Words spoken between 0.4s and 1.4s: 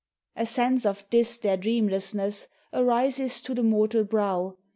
sense of this